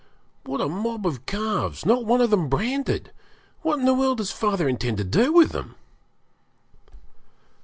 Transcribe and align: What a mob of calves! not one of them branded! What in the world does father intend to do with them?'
What 0.45 0.61
a 0.61 0.67
mob 0.67 1.05
of 1.05 1.27
calves! 1.27 1.85
not 1.85 2.05
one 2.05 2.21
of 2.21 2.31
them 2.31 2.49
branded! 2.49 3.11
What 3.61 3.77
in 3.77 3.85
the 3.85 3.93
world 3.93 4.17
does 4.17 4.31
father 4.31 4.67
intend 4.67 4.97
to 4.97 5.03
do 5.03 5.31
with 5.31 5.51
them?' 5.51 5.75